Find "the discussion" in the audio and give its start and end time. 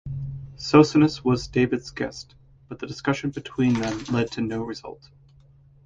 2.79-3.29